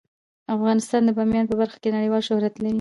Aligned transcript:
افغانستان 0.55 1.01
د 1.05 1.09
بامیان 1.17 1.45
په 1.49 1.55
برخه 1.61 1.77
کې 1.81 1.95
نړیوال 1.97 2.21
شهرت 2.27 2.53
لري. 2.57 2.69